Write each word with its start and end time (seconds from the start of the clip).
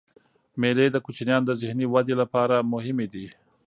مېلې 0.61 0.87
د 0.91 0.97
کوچنيانو 1.05 1.47
د 1.47 1.51
ذهني 1.61 1.85
ودي 1.93 2.13
له 2.21 2.25
پاره 2.33 2.57
مهمي 2.73 3.07
دي. 3.13 3.27